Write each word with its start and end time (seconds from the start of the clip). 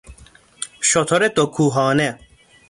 شتر 0.89 1.27
دو 1.27 1.45
کوهانه 1.55 2.09